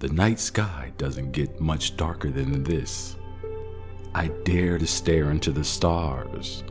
The 0.00 0.08
night 0.10 0.38
sky 0.38 0.92
doesn't 0.96 1.32
get 1.32 1.60
much 1.60 1.96
darker 1.96 2.30
than 2.30 2.62
this. 2.62 3.16
I 4.14 4.28
dare 4.44 4.78
to 4.78 4.86
stare 4.86 5.32
into 5.32 5.50
the 5.50 5.64
stars, 5.64 6.62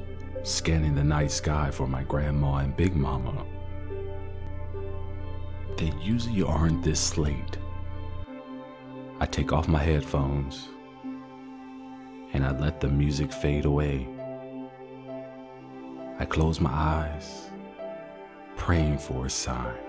scanning 0.43 0.95
the 0.95 1.03
night 1.03 1.31
sky 1.31 1.69
for 1.69 1.87
my 1.87 2.03
grandma 2.03 2.59
and 2.59 2.77
big 2.77 2.95
mama. 2.95 3.45
They 5.75 5.91
usually 6.01 6.41
aren't 6.41 6.85
this 6.85 7.17
late. 7.17 7.57
I 9.19 9.25
take 9.25 9.51
off 9.51 9.67
my 9.67 9.83
headphones 9.83 10.69
and 12.31 12.45
I 12.45 12.57
let 12.57 12.79
the 12.79 12.87
music 12.87 13.33
fade 13.33 13.65
away. 13.65 14.07
I 16.17 16.23
close 16.23 16.61
my 16.61 16.71
eyes, 16.71 17.49
praying 18.55 18.99
for 18.99 19.25
a 19.25 19.29
sign. 19.29 19.86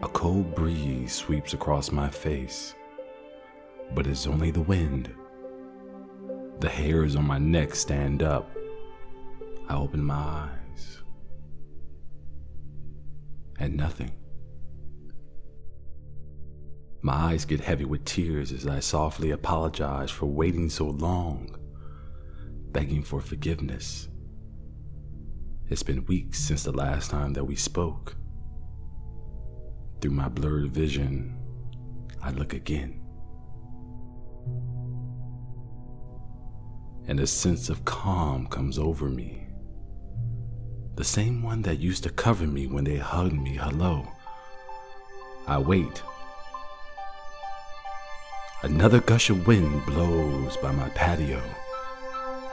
A 0.00 0.08
cold 0.08 0.54
breeze 0.54 1.12
sweeps 1.12 1.54
across 1.54 1.90
my 1.90 2.08
face, 2.08 2.76
but 3.94 4.06
it's 4.06 4.28
only 4.28 4.52
the 4.52 4.60
wind. 4.60 5.12
The 6.60 6.68
hairs 6.68 7.16
on 7.16 7.26
my 7.26 7.38
neck 7.38 7.74
stand 7.74 8.22
up. 8.22 8.48
I 9.68 9.74
open 9.74 10.04
my 10.04 10.14
eyes, 10.14 11.02
and 13.58 13.76
nothing. 13.76 14.12
My 17.02 17.32
eyes 17.32 17.44
get 17.44 17.60
heavy 17.60 17.84
with 17.84 18.04
tears 18.04 18.52
as 18.52 18.68
I 18.68 18.78
softly 18.78 19.32
apologize 19.32 20.12
for 20.12 20.26
waiting 20.26 20.70
so 20.70 20.86
long, 20.86 21.56
begging 22.70 23.02
for 23.02 23.20
forgiveness. 23.20 24.08
It's 25.68 25.82
been 25.82 26.06
weeks 26.06 26.38
since 26.38 26.62
the 26.62 26.70
last 26.72 27.10
time 27.10 27.32
that 27.32 27.44
we 27.44 27.56
spoke. 27.56 28.14
Through 30.00 30.12
my 30.12 30.28
blurred 30.28 30.70
vision, 30.70 31.36
I 32.22 32.30
look 32.30 32.52
again. 32.52 33.00
And 37.08 37.18
a 37.18 37.26
sense 37.26 37.68
of 37.68 37.84
calm 37.84 38.46
comes 38.46 38.78
over 38.78 39.08
me. 39.08 39.48
The 40.94 41.04
same 41.04 41.42
one 41.42 41.62
that 41.62 41.80
used 41.80 42.04
to 42.04 42.10
cover 42.10 42.46
me 42.46 42.68
when 42.68 42.84
they 42.84 42.98
hugged 42.98 43.32
me 43.40 43.56
hello. 43.56 44.06
I 45.48 45.58
wait. 45.58 46.02
Another 48.62 49.00
gush 49.00 49.30
of 49.30 49.46
wind 49.48 49.84
blows 49.86 50.56
by 50.58 50.70
my 50.70 50.88
patio. 50.90 51.42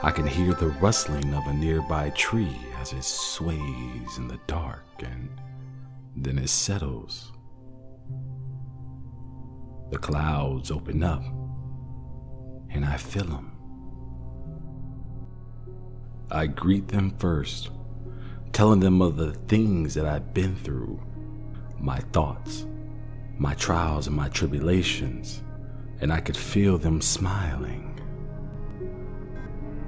I 0.02 0.10
can 0.10 0.26
hear 0.26 0.52
the 0.52 0.68
rustling 0.80 1.32
of 1.32 1.46
a 1.46 1.52
nearby 1.52 2.10
tree 2.10 2.56
as 2.80 2.92
it 2.92 3.04
sways 3.04 4.18
in 4.18 4.26
the 4.26 4.40
dark 4.48 4.84
and 4.98 5.28
then 6.16 6.38
it 6.38 6.48
settles 6.48 7.32
the 9.90 9.98
clouds 9.98 10.70
open 10.70 11.02
up 11.02 11.22
and 12.70 12.84
I 12.84 12.96
feel 12.96 13.24
them. 13.24 13.52
I 16.30 16.46
greet 16.48 16.88
them 16.88 17.14
first, 17.18 17.70
telling 18.52 18.80
them 18.80 19.00
of 19.00 19.16
the 19.16 19.32
things 19.32 19.94
that 19.94 20.04
I've 20.04 20.34
been 20.34 20.56
through, 20.56 21.00
my 21.78 22.00
thoughts, 22.12 22.66
my 23.38 23.54
trials, 23.54 24.08
and 24.08 24.16
my 24.16 24.28
tribulations, 24.28 25.42
and 26.00 26.12
I 26.12 26.20
could 26.20 26.36
feel 26.36 26.78
them 26.78 27.00
smiling. 27.00 27.92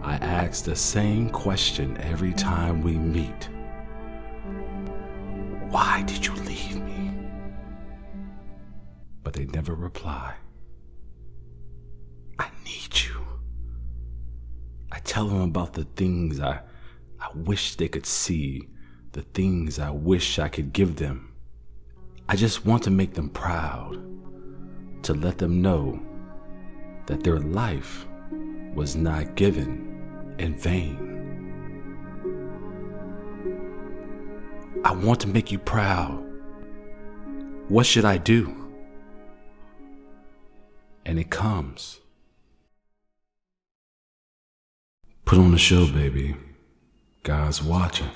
I 0.00 0.14
ask 0.14 0.64
the 0.64 0.76
same 0.76 1.28
question 1.28 1.96
every 1.98 2.32
time 2.32 2.82
we 2.82 2.92
meet 2.92 3.48
Why 5.70 6.02
did 6.06 6.24
you 6.24 6.37
they 9.38 9.44
never 9.46 9.72
reply. 9.72 10.34
I 12.40 12.48
need 12.64 12.98
you. 13.06 13.24
I 14.90 14.98
tell 14.98 15.28
them 15.28 15.42
about 15.42 15.74
the 15.74 15.84
things 15.84 16.40
I, 16.40 16.62
I 17.20 17.28
wish 17.36 17.76
they 17.76 17.86
could 17.86 18.04
see, 18.04 18.68
the 19.12 19.22
things 19.22 19.78
I 19.78 19.90
wish 19.90 20.40
I 20.40 20.48
could 20.48 20.72
give 20.72 20.96
them. 20.96 21.34
I 22.28 22.34
just 22.34 22.66
want 22.66 22.82
to 22.82 22.90
make 22.90 23.14
them 23.14 23.30
proud, 23.30 24.02
to 25.04 25.14
let 25.14 25.38
them 25.38 25.62
know 25.62 26.00
that 27.06 27.22
their 27.22 27.38
life 27.38 28.08
was 28.74 28.96
not 28.96 29.36
given 29.36 30.34
in 30.40 30.58
vain. 30.58 31.04
I 34.84 34.90
want 34.92 35.20
to 35.20 35.28
make 35.28 35.52
you 35.52 35.60
proud. 35.60 36.24
What 37.68 37.86
should 37.86 38.04
I 38.04 38.16
do? 38.16 38.67
And 41.08 41.18
it 41.18 41.30
comes. 41.30 42.00
Put 45.24 45.38
on 45.38 45.52
the 45.52 45.58
show, 45.58 45.90
baby. 45.90 46.36
God's 47.22 47.62
watching. 47.62 48.10